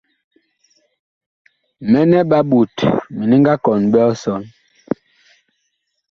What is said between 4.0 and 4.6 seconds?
ɔsɔn.